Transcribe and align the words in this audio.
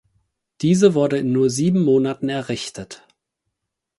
Diese 0.61 0.95
wurde 0.95 1.19
in 1.19 1.31
nur 1.31 1.51
sieben 1.51 1.83
Monaten 1.83 2.27
errichtet. 2.27 3.05